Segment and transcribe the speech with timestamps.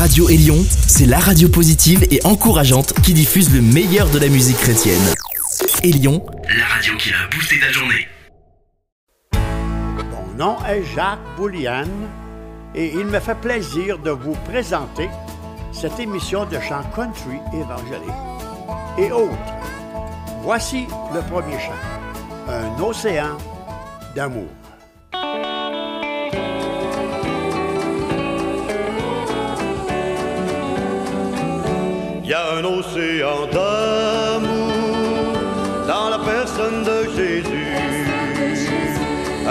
[0.00, 0.56] Radio Élion,
[0.86, 5.02] c'est la radio positive et encourageante qui diffuse le meilleur de la musique chrétienne.
[5.82, 6.24] Élion,
[6.56, 8.08] la radio qui a boosté ta journée.
[10.10, 12.08] Mon nom est Jacques Bouliane
[12.74, 15.10] et il me fait plaisir de vous présenter
[15.70, 18.10] cette émission de chant country évangélique
[18.96, 19.36] et autres.
[20.42, 23.36] Voici le premier chant, Un océan
[24.16, 24.48] d'amour.
[32.30, 34.70] Y a un océan d'amour
[35.88, 37.66] dans la personne de Jésus,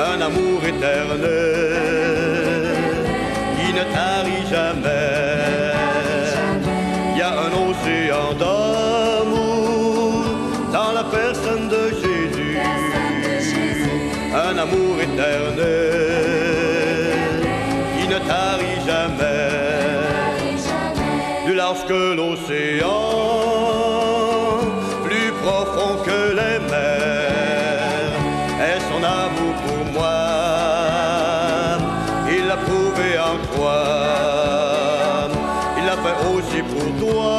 [0.09, 1.25] un amour éternel
[3.57, 5.73] qui ne tarit jamais.
[7.11, 10.23] Il y a un océan d'amour
[10.71, 12.57] dans la personne de Jésus,
[14.47, 15.59] un amour éternel
[17.97, 19.28] qui ne tarit jamais
[21.89, 22.87] lorsque l'océan,
[25.03, 28.13] plus profond que les mers,
[28.61, 30.19] est son amour pour moi.
[32.31, 33.79] Il l'a prouvé en toi,
[35.77, 37.29] il l'a fait aussi pour toi.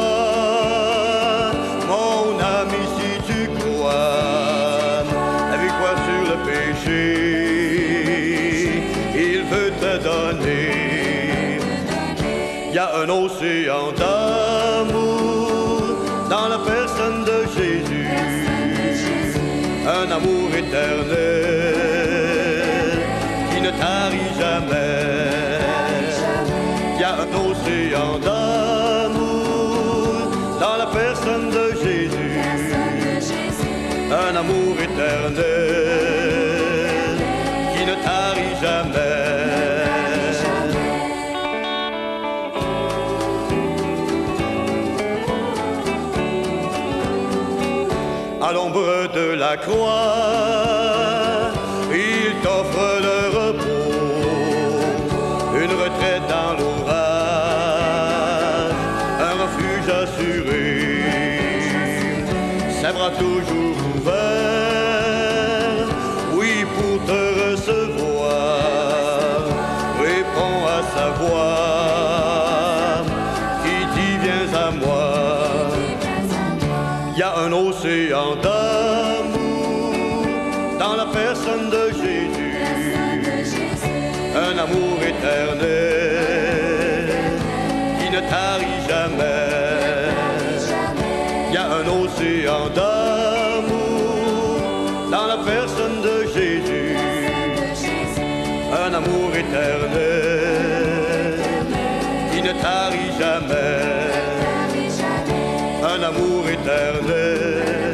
[1.87, 5.03] Mon ami, si tu crois,
[5.53, 6.99] avec quoi sur le péché,
[9.15, 10.71] il veut te donner.
[12.69, 13.91] Il y a un océan
[27.81, 29.49] océan d'amour
[30.59, 32.39] dans la personne de Jésus,
[34.11, 35.43] un amour éternel
[37.73, 39.31] qui ne tarit jamais.
[48.43, 50.40] à l'ombre de la croix,
[81.13, 82.55] personne de Jésus,
[84.35, 86.29] un amour éternel
[87.99, 90.11] qui ne tarit jamais.
[91.49, 94.59] Il y a un océan d'amour
[95.11, 96.95] dans la personne de Jésus,
[98.85, 100.51] un amour éternel
[102.31, 104.01] qui ne tarit jamais.
[105.83, 107.91] Un amour éternel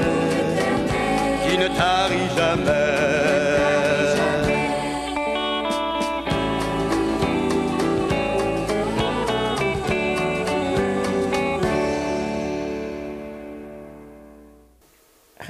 [1.47, 2.86] qui ne tarit jamais.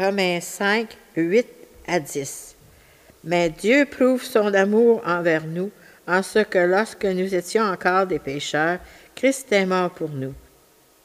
[0.08, 0.88] Romains 5,
[1.18, 1.46] 8
[1.86, 2.56] à 10.
[3.26, 5.70] Mais Dieu prouve son amour envers nous
[6.08, 8.80] en ce que lorsque nous étions encore des pécheurs,
[9.16, 10.34] Christ est mort pour nous.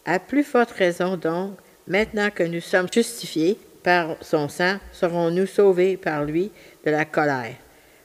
[0.05, 1.57] À plus forte raison donc,
[1.89, 6.53] maintenant que nous sommes justifiés par son sang, serons-nous sauvés par lui
[6.87, 7.57] de la colère.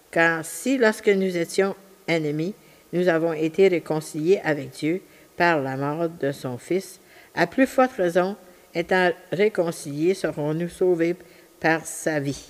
[0.09, 1.75] Car si lorsque nous étions
[2.07, 2.55] ennemis,
[2.91, 5.03] nous avons été réconciliés avec Dieu
[5.35, 6.99] par la mort de son Fils,
[7.35, 8.35] à plus forte raison,
[8.73, 11.15] étant réconciliés, serons-nous sauvés
[11.59, 12.49] par sa vie?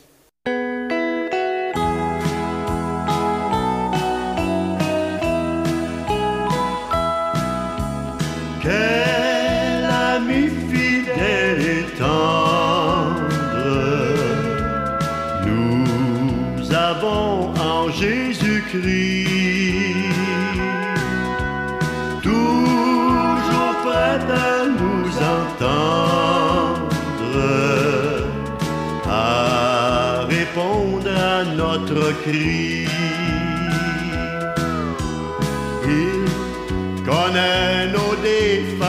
[8.62, 9.86] Quel
[10.16, 12.38] ami fidèle et tendre
[15.46, 19.07] nous avons en Jésus-Christ.
[31.46, 32.88] Notre cri.
[35.86, 36.26] Il
[37.06, 38.87] connaît nos défaillances,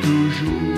[0.07, 0.76] toujours.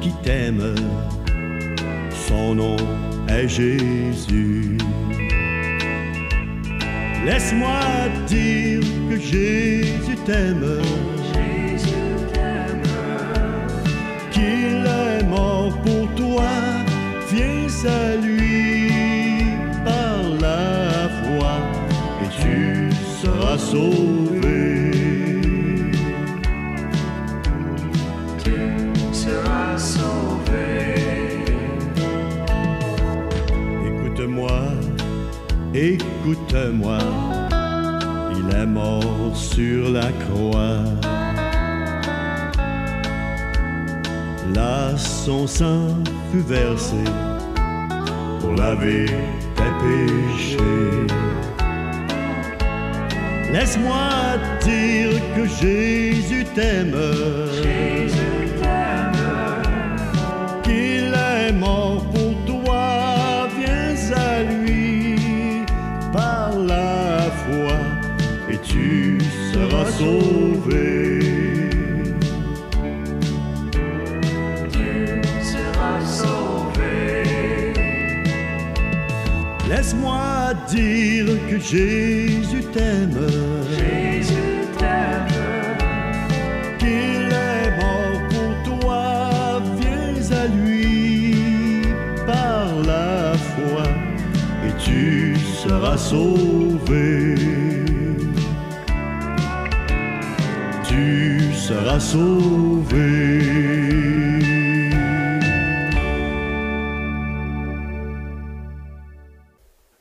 [0.00, 0.74] qui t'aime.
[2.28, 2.76] Son nom
[3.28, 4.78] est Jésus.
[7.26, 7.80] Laisse-moi
[8.26, 8.80] dire
[9.10, 10.80] que Jésus t'aime.
[11.34, 12.82] Jésus t'aime.
[14.30, 16.50] Qu'il est mort pour toi.
[17.30, 18.90] Viens à lui
[19.84, 21.54] par la foi
[22.22, 24.57] et tu seras sauvé.
[35.74, 36.98] Écoute-moi,
[38.32, 40.82] il est mort sur la croix.
[44.54, 45.88] Là, son sang
[46.32, 47.04] fut versé
[48.40, 49.06] pour laver
[49.56, 51.06] tes péchés.
[53.52, 56.96] Laisse-moi dire que Jésus t'aime.
[69.90, 71.18] sauvé.
[74.72, 77.72] Tu seras sauvé.
[79.68, 83.26] Laisse-moi dire que Jésus t'aime.
[83.78, 84.34] Jésus
[84.78, 85.26] t'aime.
[86.78, 91.82] Qu'il est mort pour toi, viens à lui
[92.26, 93.84] par la foi
[94.66, 97.27] et tu seras sauvé.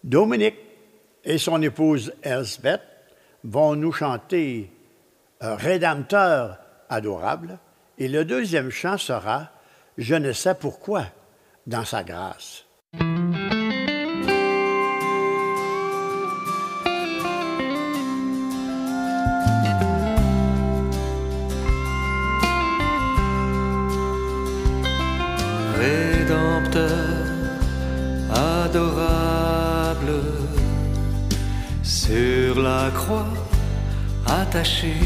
[0.04, 0.58] Dominique
[1.24, 2.82] et son épouse Elsbeth
[3.46, 4.70] vont nous chanter
[5.40, 7.58] Rédempteur adorable
[7.98, 9.52] et le deuxième chant sera
[9.98, 11.06] Je ne sais pourquoi
[11.68, 12.67] dans sa grâce.
[34.68, 34.97] caché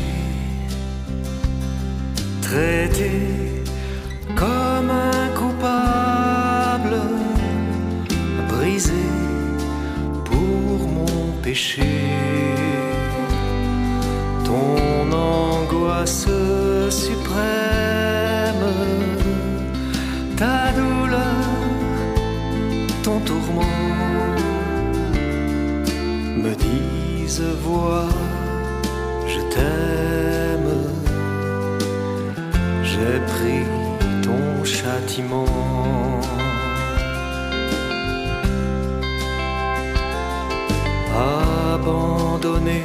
[33.01, 33.63] J'ai pris
[34.21, 35.45] ton châtiment.
[41.73, 42.83] Abandonné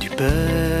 [0.00, 0.79] du Père.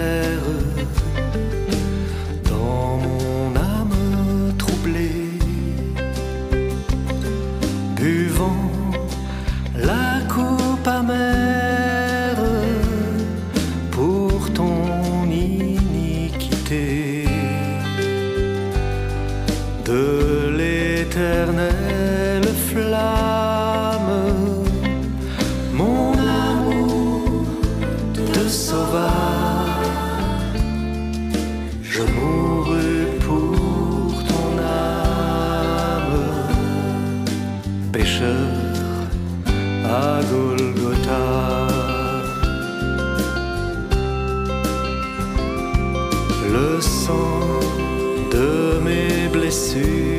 [39.90, 41.26] à Golgotha.
[46.54, 47.60] Le sang
[48.30, 50.09] de mes blessures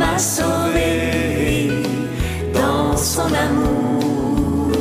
[0.00, 1.68] m'a sauvé
[2.54, 4.72] dans son amour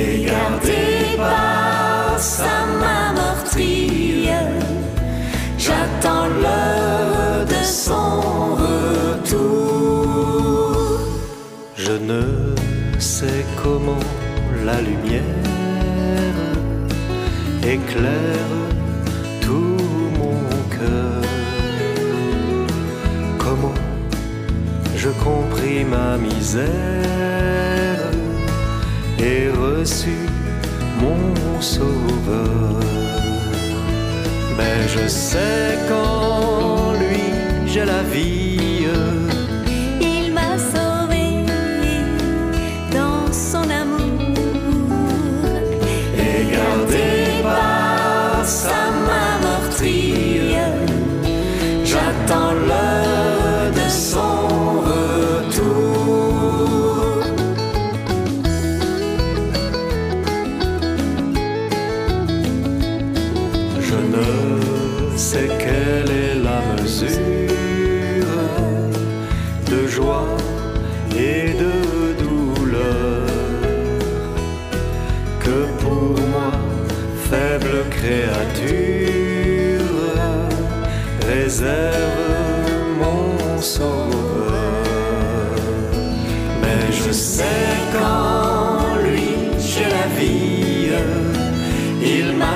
[0.00, 4.28] et gardé par sa main meurtrie.
[5.64, 8.14] J'attends l'heure de son
[8.64, 9.68] retour.
[11.76, 12.22] Je ne
[12.98, 14.06] sais comment
[14.66, 15.22] la lumière
[17.76, 18.69] éclaire
[25.24, 26.68] compris ma misère
[29.18, 30.16] et reçu
[31.00, 32.80] mon sauveur.
[34.56, 37.22] Mais je sais qu'en lui
[37.66, 38.86] j'ai la vie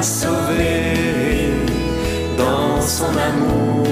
[0.02, 0.94] sauvé
[2.36, 3.86] dans son amour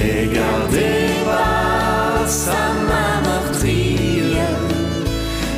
[0.00, 0.90] et gardé
[1.24, 4.36] par sa main meurtrie.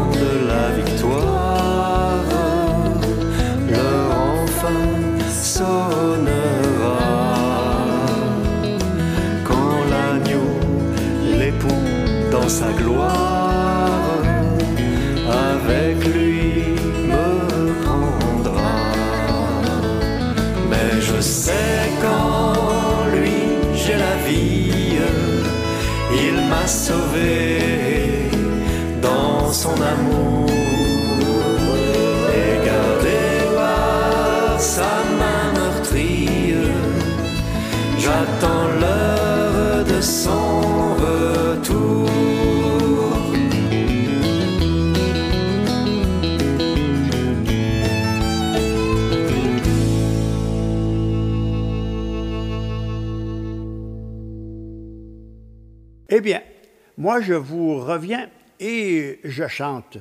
[38.13, 42.09] J'attends l'heure de son retour.
[56.09, 56.41] Eh bien,
[56.99, 59.97] moi je vous reviens et je chante.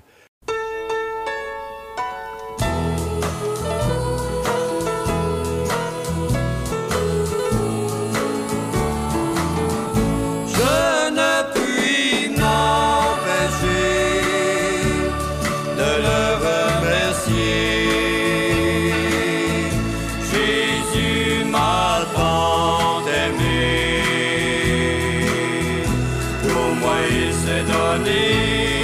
[27.12, 28.81] lui s'est donné.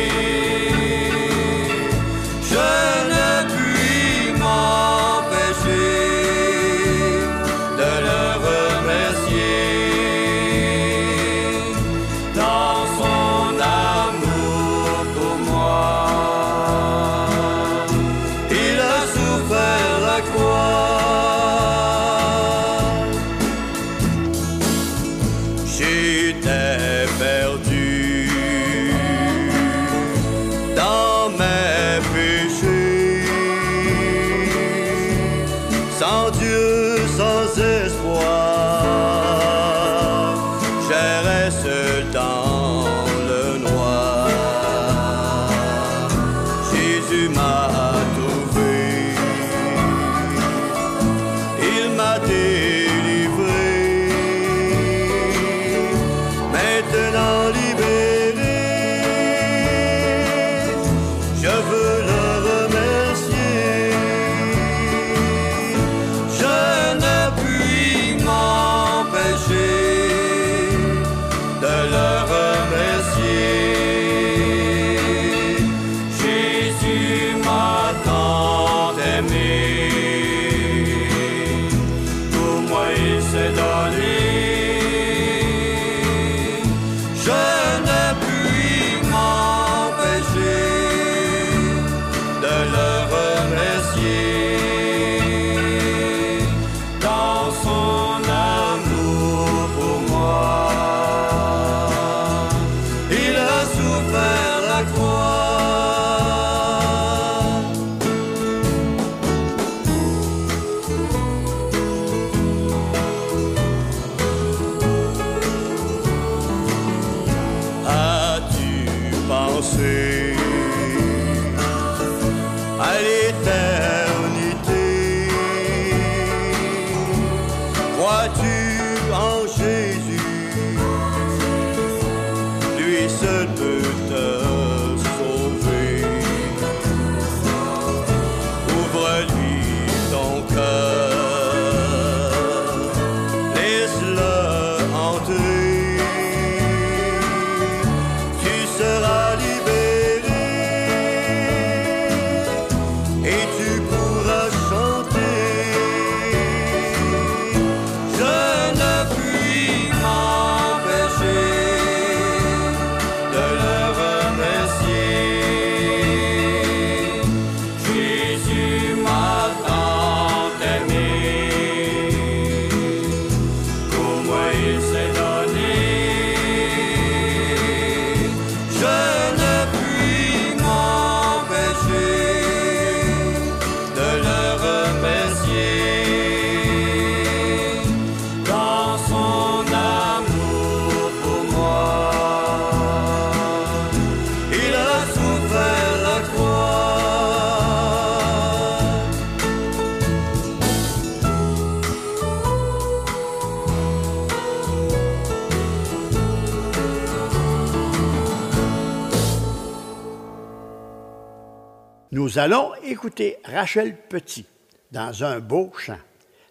[212.10, 214.46] Nous allons écouter Rachel Petit
[214.92, 215.98] dans un beau chant.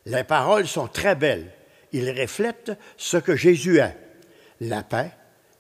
[0.06, 1.52] Les paroles sont très belles.
[1.94, 3.98] Ils reflètent ce que Jésus est,
[4.62, 5.12] la paix,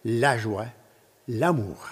[0.06, 0.68] la joie,
[1.28, 1.88] l'amour.